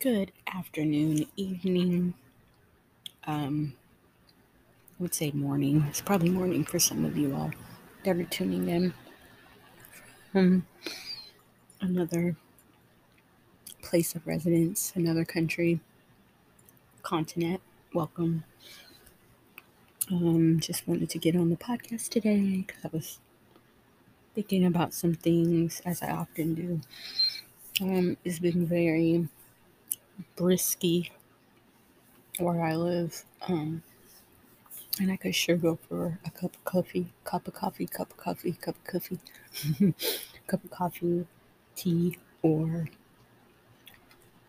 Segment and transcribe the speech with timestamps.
[0.00, 2.14] Good afternoon, evening.
[3.26, 3.74] Um,
[4.98, 5.84] I would say morning.
[5.90, 7.50] It's probably morning for some of you all
[8.04, 8.94] that are tuning in
[10.32, 10.66] from
[11.82, 12.34] another
[13.82, 15.80] place of residence, another country,
[17.02, 17.60] continent.
[17.92, 18.44] Welcome.
[20.10, 23.18] Um, just wanted to get on the podcast today because I was
[24.34, 26.80] thinking about some things as I often do.
[27.82, 29.28] Um, it's been very
[30.36, 31.10] brisky
[32.38, 33.24] where I live.
[33.48, 33.82] Um,
[35.00, 38.16] and I could sure go for a cup of coffee, cup of coffee, cup of
[38.16, 39.18] coffee, cup of coffee,
[40.46, 41.26] cup of coffee,
[41.76, 42.88] tea, or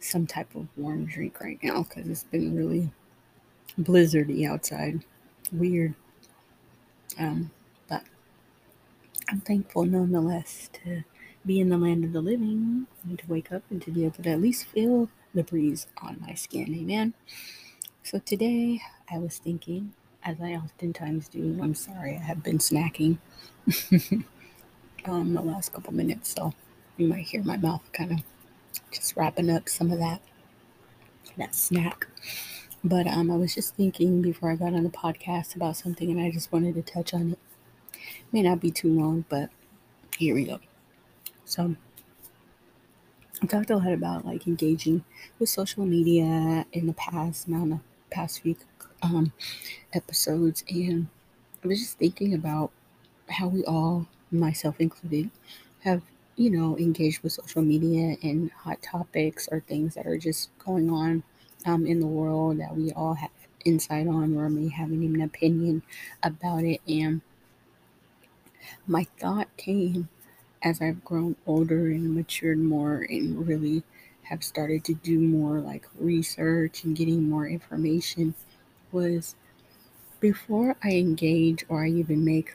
[0.00, 2.90] some type of warm drink right now because it's been really
[3.80, 5.04] blizzardy outside.
[5.52, 5.94] Weird.
[7.18, 7.50] Um,
[7.88, 8.02] but
[9.28, 11.04] I'm thankful nonetheless to
[11.44, 14.22] be in the land of the living and to wake up and to be able
[14.22, 16.74] to at least feel the breeze on my skin.
[16.74, 17.14] Amen.
[18.02, 19.92] So today I was thinking,
[20.24, 23.18] as I oftentimes do, I'm sorry, I have been snacking
[25.04, 26.52] um, the last couple minutes, so
[26.96, 28.18] you might hear my mouth kind of
[28.90, 30.20] just wrapping up some of that
[31.38, 32.06] that snack.
[32.84, 36.20] But um, I was just thinking before I got on the podcast about something, and
[36.20, 37.38] I just wanted to touch on it.
[38.32, 39.50] May not be too long, but
[40.18, 40.58] here we go.
[41.44, 41.76] So
[43.42, 45.04] I talked a lot about like engaging
[45.38, 48.56] with social media in the past, now in the past few
[49.02, 49.32] um,
[49.92, 51.08] episodes, and
[51.64, 52.70] I was just thinking about
[53.28, 55.30] how we all, myself included,
[55.80, 56.02] have
[56.36, 60.88] you know engaged with social media and hot topics or things that are just going
[60.90, 61.24] on
[61.66, 63.30] um, in the world that we all have
[63.64, 65.82] insight on or may have an opinion
[66.22, 66.80] about it.
[66.88, 67.22] And
[68.86, 70.08] my thought came
[70.62, 73.82] as I've grown older and matured more and really
[74.22, 78.34] have started to do more like research and getting more information
[78.92, 79.34] was
[80.20, 82.54] before I engage or I even make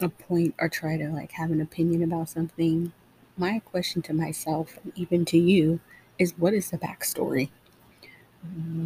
[0.00, 2.92] a point or try to like have an opinion about something,
[3.36, 5.80] my question to myself and even to you
[6.18, 7.50] is what is the backstory?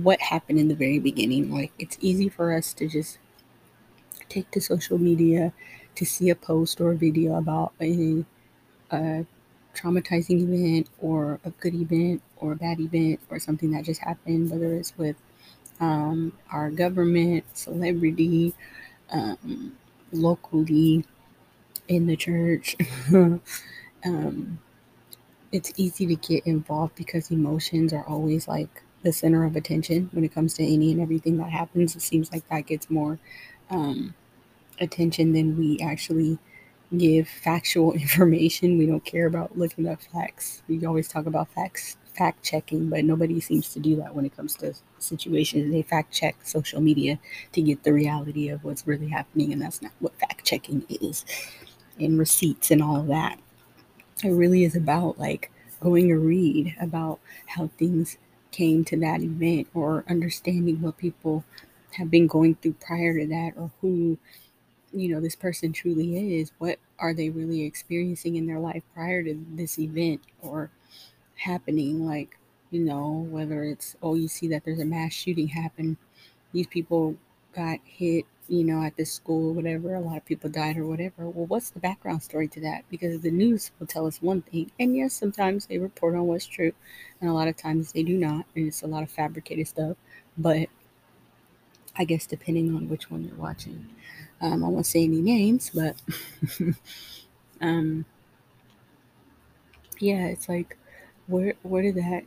[0.02, 1.52] What happened in the very beginning?
[1.52, 3.18] Like it's easy for us to just
[4.28, 5.52] take to social media
[5.94, 8.24] to see a post or a video about a
[8.90, 9.26] a
[9.74, 14.50] traumatizing event or a good event or a bad event or something that just happened,
[14.50, 15.16] whether it's with
[15.80, 18.54] um, our government, celebrity,
[19.10, 19.76] um,
[20.12, 21.04] locally,
[21.88, 22.76] in the church.
[24.04, 24.58] um,
[25.52, 30.24] it's easy to get involved because emotions are always like the center of attention when
[30.24, 31.96] it comes to any and everything that happens.
[31.96, 33.18] It seems like that gets more
[33.70, 34.14] um,
[34.80, 36.38] attention than we actually
[36.96, 38.78] give factual information.
[38.78, 40.62] We don't care about looking up facts.
[40.68, 44.36] We always talk about facts, fact checking, but nobody seems to do that when it
[44.36, 45.72] comes to situations.
[45.72, 47.18] They fact check social media
[47.52, 51.24] to get the reality of what's really happening, and that's not what fact checking is.
[51.98, 53.38] And receipts and all of that.
[54.24, 58.18] It really is about like going to read about how things
[58.50, 61.44] came to that event or understanding what people
[61.92, 64.18] have been going through prior to that or who
[64.92, 69.22] you know this person truly is what are they really experiencing in their life prior
[69.22, 70.70] to this event or
[71.36, 72.06] happening?
[72.06, 72.38] Like
[72.70, 75.96] you know whether it's oh you see that there's a mass shooting happen
[76.52, 77.16] these people
[77.54, 81.28] got hit you know at this school whatever a lot of people died or whatever.
[81.28, 82.84] Well what's the background story to that?
[82.90, 86.46] Because the news will tell us one thing and yes sometimes they report on what's
[86.46, 86.72] true
[87.20, 89.96] and a lot of times they do not and it's a lot of fabricated stuff
[90.38, 90.68] but
[92.00, 93.86] i guess depending on which one you're watching
[94.40, 95.96] um, I won't say any names, but
[97.60, 98.04] um,
[99.98, 100.78] yeah, it's like
[101.26, 102.24] where where did that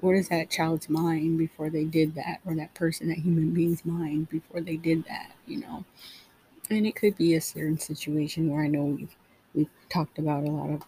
[0.00, 3.84] where is that child's mind before they did that, or that person, that human being's
[3.84, 5.84] mind before they did that, you know?
[6.70, 9.16] And it could be a certain situation where I know we've
[9.54, 10.82] we've talked about a lot of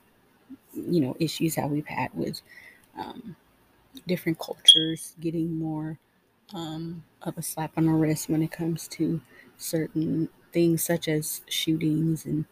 [0.75, 2.41] you know issues that we've had with
[2.99, 3.37] um,
[4.06, 5.99] different cultures getting more
[6.54, 9.20] um, of a slap on the wrist when it comes to
[9.56, 12.44] certain things such as shootings and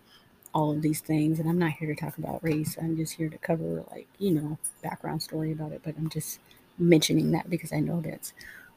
[0.54, 1.38] all of these things.
[1.38, 2.76] And I'm not here to talk about race.
[2.81, 5.82] I'm just here to cover, like, you know, background story about it.
[5.84, 6.40] But I'm just
[6.78, 8.32] mentioning that because I know that's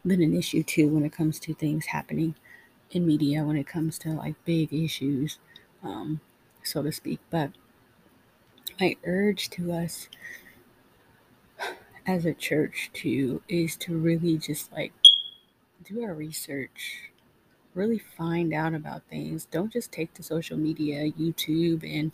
[0.06, 2.36] been an issue too when it comes to things happening
[2.92, 5.40] in media, when it comes to like big issues,
[5.84, 6.20] um,
[6.64, 7.20] so to speak.
[7.30, 7.52] But
[8.80, 10.10] my urge to us
[12.06, 14.92] as a church too is to really just like
[15.84, 17.12] do our research
[17.74, 19.46] really find out about things.
[19.46, 22.12] Don't just take to social media, YouTube, and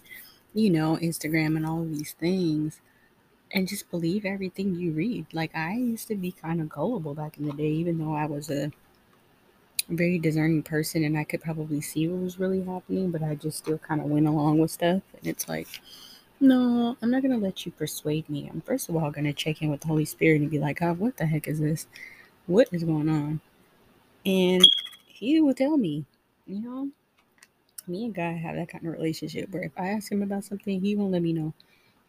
[0.54, 2.82] you know, Instagram and all these things
[3.52, 5.26] and just believe everything you read.
[5.34, 8.26] Like I used to be kind of gullible back in the day, even though I
[8.26, 8.72] was a
[9.90, 13.60] very discerning person and I could probably see what was really happening, but I just
[13.60, 15.02] still kind of went along with stuff.
[15.18, 15.68] And it's like,
[16.40, 18.50] no, I'm not gonna let you persuade me.
[18.52, 21.00] I'm first of all gonna check in with the Holy Spirit and be like, God,
[21.00, 21.88] what the heck is this?
[22.46, 23.42] What is going on?
[24.26, 24.68] And
[25.06, 26.06] He will tell me,
[26.46, 26.90] you know.
[27.88, 30.80] Me and God have that kind of relationship where if I ask Him about something,
[30.80, 31.54] He won't let me know.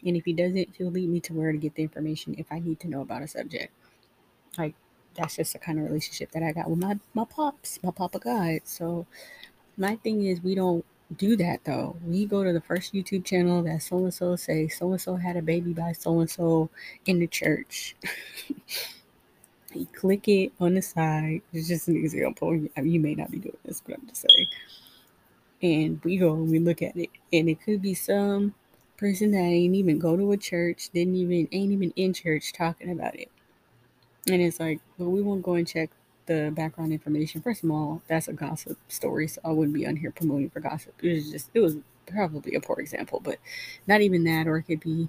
[0.05, 2.59] And if he doesn't, he'll lead me to where to get the information if I
[2.59, 3.73] need to know about a subject.
[4.57, 4.75] Like
[5.15, 8.19] that's just the kind of relationship that I got with my my pops, my papa
[8.19, 8.61] God.
[8.65, 9.07] So
[9.77, 10.85] my thing is we don't
[11.17, 11.97] do that though.
[12.07, 15.17] We go to the first YouTube channel that so and so say so and so
[15.17, 16.71] had a baby by so and so
[17.07, 17.97] in the church.
[19.73, 21.43] you click it on the side.
[21.53, 22.55] It's just an example.
[22.57, 24.47] You may not be doing this, but I'm just saying.
[25.63, 28.55] And we go and we look at it, and it could be some
[28.97, 32.91] person that ain't even go to a church, didn't even ain't even in church talking
[32.91, 33.31] about it.
[34.29, 35.91] And it's like, well, we won't go and check
[36.27, 37.41] the background information.
[37.43, 40.61] First of all, that's a gossip story, so I wouldn't be on here promoting for
[40.61, 40.95] gossip.
[41.03, 41.77] It was just it was
[42.07, 43.39] probably a poor example, but
[43.87, 45.09] not even that, or it could be,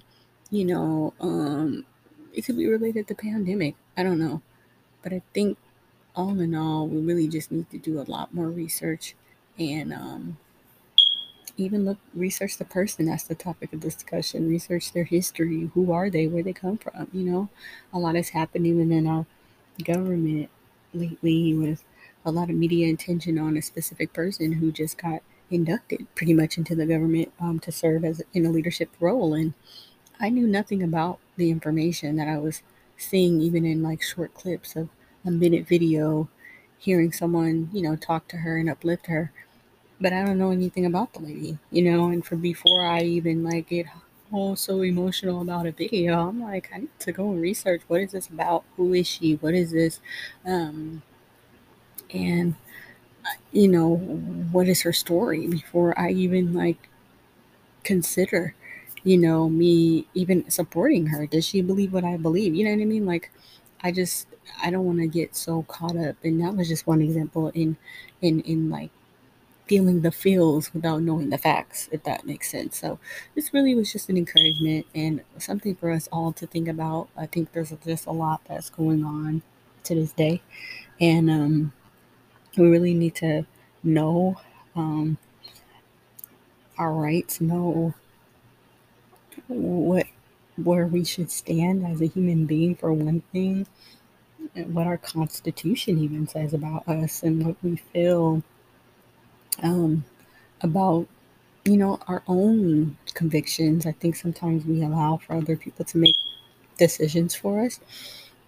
[0.50, 1.84] you know, um,
[2.32, 3.74] it could be related to pandemic.
[3.96, 4.42] I don't know.
[5.02, 5.58] But I think
[6.14, 9.14] all in all, we really just need to do a lot more research
[9.58, 10.38] and um,
[11.56, 13.06] even look research the person.
[13.06, 14.48] That's the topic of discussion.
[14.48, 15.70] Research their history.
[15.74, 16.26] Who are they?
[16.26, 17.08] Where they come from?
[17.12, 17.48] You know
[17.92, 19.26] a lot is happening within our
[19.84, 20.50] government
[20.94, 21.84] lately with
[22.24, 26.56] a lot of media attention on a specific person who just got inducted pretty much
[26.56, 29.34] into the government um, to serve as in a leadership role.
[29.34, 29.54] And
[30.20, 32.62] i knew nothing about the information that i was
[33.02, 34.88] seeing even in like short clips of
[35.26, 36.28] a minute video
[36.78, 39.32] hearing someone you know talk to her and uplift her
[40.02, 42.08] but I don't know anything about the lady, you know.
[42.08, 43.86] And for before I even like get
[44.32, 48.00] all so emotional about a video, I'm like, I need to go and research what
[48.00, 48.64] is this about?
[48.76, 49.34] Who is she?
[49.36, 50.00] What is this?
[50.44, 51.02] Um,
[52.12, 52.54] and
[53.52, 56.88] you know, what is her story before I even like
[57.84, 58.54] consider,
[59.04, 61.26] you know, me even supporting her.
[61.26, 62.54] Does she believe what I believe?
[62.54, 63.06] You know what I mean?
[63.06, 63.30] Like,
[63.82, 64.28] I just
[64.62, 66.16] I don't want to get so caught up.
[66.24, 67.76] And that was just one example in
[68.20, 68.90] in in like
[69.66, 72.76] feeling the feels without knowing the facts, if that makes sense.
[72.78, 72.98] So
[73.34, 77.08] this really was just an encouragement and something for us all to think about.
[77.16, 79.42] I think there's just a lot that's going on
[79.84, 80.42] to this day,
[81.00, 81.72] and um,
[82.58, 83.46] we really need to
[83.84, 84.36] know
[84.76, 85.18] um,
[86.78, 87.94] our rights, know
[89.52, 90.06] what
[90.56, 93.66] where we should stand as a human being for one thing,
[94.54, 98.42] and what our constitution even says about us and what we feel
[99.62, 100.04] um,
[100.60, 101.06] about
[101.64, 103.86] you know our own convictions.
[103.86, 106.16] I think sometimes we allow for other people to make
[106.78, 107.80] decisions for us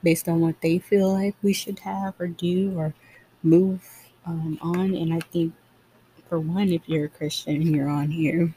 [0.02, 2.94] based on what they feel like we should have or do or
[3.42, 3.82] move
[4.26, 4.94] um, on.
[4.94, 5.52] And i think
[6.28, 8.52] for one if you're a christian you're on here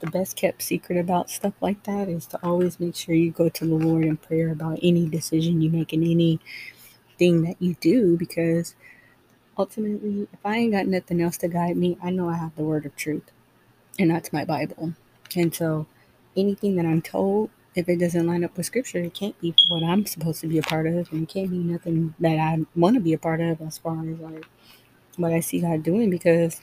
[0.00, 3.48] the best kept secret about stuff like that is to always make sure you go
[3.48, 6.40] to the lord in prayer about any decision you make and anything
[7.42, 8.74] that you do because
[9.58, 12.64] ultimately, if I ain't got nothing else to guide me, I know I have the
[12.64, 13.30] word of truth,
[13.98, 14.94] and that's my Bible.
[15.34, 15.86] And so,
[16.36, 19.82] anything that I'm told, if it doesn't line up with scripture, it can't be what
[19.82, 22.94] I'm supposed to be a part of, and it can't be nothing that I want
[22.94, 24.46] to be a part of as far as like
[25.16, 26.60] what I see God doing because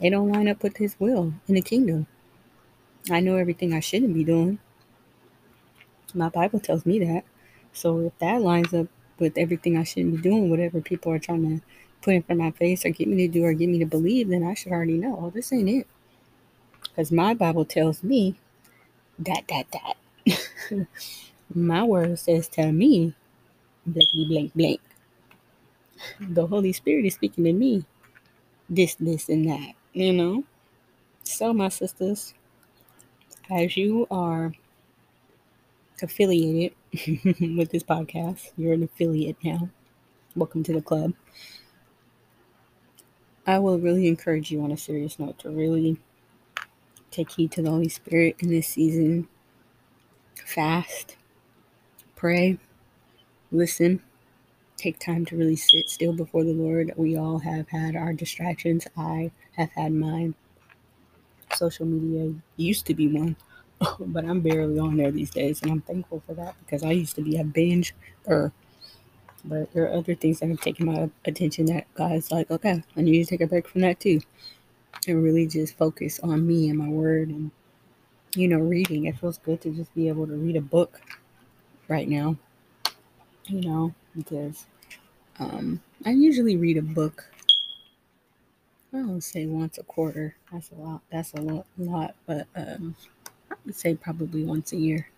[0.00, 2.06] it don't line up with His will in the kingdom.
[3.10, 4.58] I know everything I shouldn't be doing.
[6.14, 7.24] My Bible tells me that.
[7.72, 8.86] So if that lines up
[9.18, 11.64] with everything I shouldn't be doing, whatever people are trying to
[12.00, 13.86] put in front of my face or get me to do or get me to
[13.86, 15.86] believe, then I should already know, oh, this ain't it.
[16.82, 18.36] Because my Bible tells me
[19.18, 20.86] that, that, that.
[21.54, 23.14] my word says, tell me,
[23.86, 24.80] blankety blank blank.
[26.20, 27.84] The Holy Spirit is speaking to me,
[28.68, 30.44] this, this, and that, you know?
[31.22, 32.34] So, my sisters,
[33.50, 34.52] as you are
[36.02, 36.74] affiliated
[37.56, 39.68] with this podcast, you're an affiliate now.
[40.34, 41.12] Welcome to the club.
[43.46, 45.98] I will really encourage you on a serious note to really
[47.10, 49.28] take heed to the Holy Spirit in this season.
[50.34, 51.16] Fast,
[52.16, 52.58] pray,
[53.52, 54.02] listen,
[54.76, 56.92] take time to really sit still before the Lord.
[56.96, 58.86] We all have had our distractions.
[58.96, 60.34] I have had mine.
[61.56, 63.36] Social media used to be one,
[64.00, 67.16] but I'm barely on there these days, and I'm thankful for that because I used
[67.16, 67.94] to be a binge
[68.26, 68.52] or
[69.44, 73.00] but there are other things that have taken my attention that God's like, okay, I
[73.02, 74.20] need to take a break from that too.
[75.06, 77.50] And really just focus on me and my word and
[78.34, 79.06] you know, reading.
[79.06, 81.00] It feels good to just be able to read a book
[81.88, 82.36] right now,
[83.46, 84.66] you know, because
[85.38, 87.26] um, I usually read a book.
[88.94, 90.36] I don't say once a quarter.
[90.50, 91.02] That's a lot.
[91.10, 92.96] That's a lot, lot but um,
[93.50, 95.10] I would say probably once a year.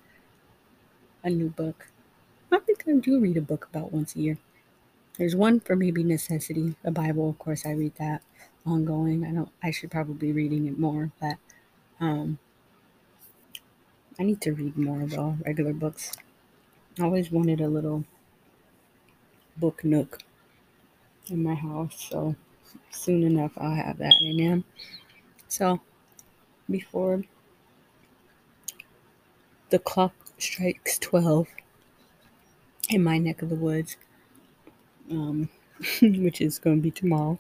[1.23, 1.89] A new book.
[2.53, 4.39] I think I do read a book about once a year.
[5.19, 7.31] There's one for maybe necessity, the Bible.
[7.31, 8.23] Of course, I read that
[8.67, 9.25] ongoing.
[9.27, 9.51] I don't.
[9.63, 11.39] I should probably be reading it more, but
[12.01, 12.39] um,
[14.19, 15.39] I need to read more though.
[15.47, 16.13] Regular books.
[16.99, 18.05] I always wanted a little
[19.57, 20.19] book nook
[21.31, 22.35] in my house, so
[22.91, 24.65] soon enough I'll have that Amen.
[25.49, 25.81] So
[26.71, 27.23] before
[29.71, 31.49] the clock strikes twelve
[32.89, 33.97] in my neck of the woods,
[35.11, 35.49] um,
[36.03, 37.39] which is going to be tomorrow,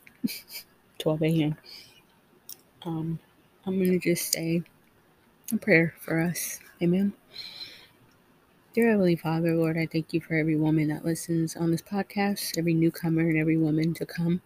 [0.98, 1.56] 12 a.m.
[2.84, 3.18] Um,
[3.64, 4.62] I'm going to just say
[5.52, 6.60] a prayer for us.
[6.82, 7.12] Amen.
[8.74, 12.58] Dear Heavenly Father, Lord, I thank you for every woman that listens on this podcast,
[12.58, 14.42] every newcomer and every woman to come,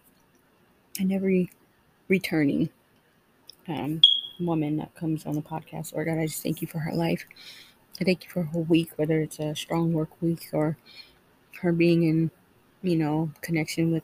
[0.99, 1.49] and every
[2.07, 2.69] returning
[3.67, 4.01] um,
[4.39, 5.93] woman that comes on the podcast.
[5.93, 7.25] Lord God, I just thank you for her life.
[7.99, 10.77] I thank you for her week, whether it's a strong work week or
[11.61, 12.31] her being in,
[12.81, 14.03] you know, connection with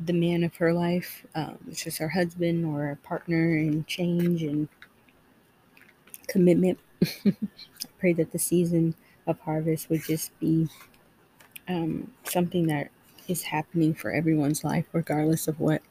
[0.00, 4.42] the man of her life, um, which is her husband or a partner in change
[4.42, 4.68] and
[6.26, 6.78] commitment.
[7.26, 7.34] I
[7.98, 8.94] pray that the season
[9.26, 10.68] of harvest would just be
[11.68, 12.90] um, something that
[13.28, 15.82] is happening for everyone's life, regardless of what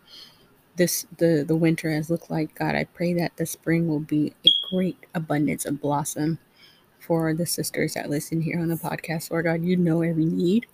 [0.76, 2.56] this the the winter has looked like.
[2.56, 6.40] God, I pray that the spring will be a great abundance of blossom
[7.00, 9.32] for the sisters that listen here on the podcast.
[9.32, 10.66] Lord God, you know every need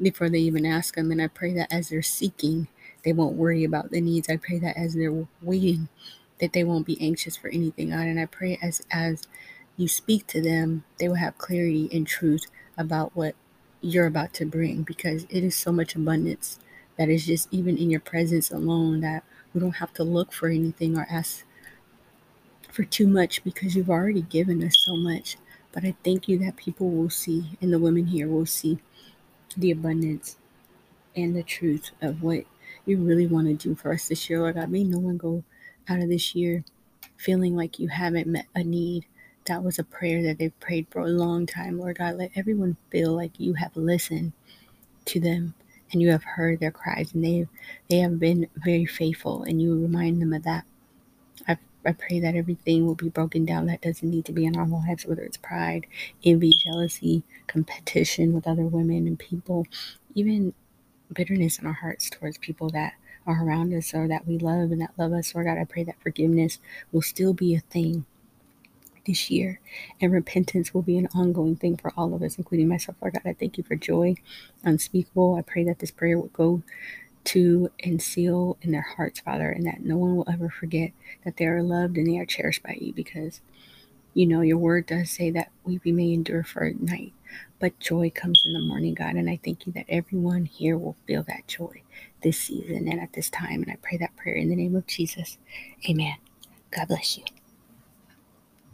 [0.00, 2.68] before they even ask them, and I pray that as they're seeking,
[3.04, 4.28] they won't worry about the needs.
[4.28, 5.88] I pray that as they're waiting,
[6.40, 8.06] that they won't be anxious for anything, God.
[8.06, 9.22] And I pray as as
[9.76, 12.46] you speak to them, they will have clarity and truth
[12.76, 13.34] about what
[13.82, 16.58] you're about to bring because it is so much abundance
[16.96, 20.48] that is just even in your presence alone that we don't have to look for
[20.48, 21.44] anything or ask
[22.70, 25.36] for too much because you've already given us so much.
[25.72, 28.78] But I thank you that people will see and the women here will see
[29.56, 30.36] the abundance
[31.14, 32.44] and the truth of what
[32.86, 34.70] you really want to do for us this year, Lord God.
[34.70, 35.44] May no one go
[35.88, 36.64] out of this year
[37.16, 39.06] feeling like you haven't met a need.
[39.46, 42.16] That was a prayer that they've prayed for a long time, Lord God.
[42.16, 44.32] Let everyone feel like you have listened
[45.06, 45.54] to them
[45.92, 47.46] and you have heard their cries and they
[47.90, 50.64] they have been very faithful and you remind them of that.
[51.48, 54.56] I, I pray that everything will be broken down that doesn't need to be in
[54.56, 55.86] our lives, whether it's pride,
[56.24, 59.66] envy, jealousy, competition with other women and people,
[60.14, 60.54] even
[61.12, 62.94] bitterness in our hearts towards people that
[63.26, 65.34] are around us or that we love and that love us.
[65.34, 66.58] Lord God, I pray that forgiveness
[66.92, 68.06] will still be a thing
[69.06, 69.60] this year
[70.00, 72.96] and repentance will be an ongoing thing for all of us, including myself.
[73.00, 74.16] Lord God, I thank you for joy
[74.64, 75.36] unspeakable.
[75.36, 76.62] I pray that this prayer will go
[77.24, 80.92] to and seal in their hearts, Father, and that no one will ever forget
[81.24, 83.40] that they are loved and they are cherished by you because
[84.14, 87.12] you know your word does say that we may endure for a night,
[87.60, 89.14] but joy comes in the morning, God.
[89.14, 91.82] And I thank you that everyone here will feel that joy
[92.22, 93.62] this season and at this time.
[93.62, 95.38] And I pray that prayer in the name of Jesus.
[95.88, 96.16] Amen.
[96.70, 97.24] God bless you.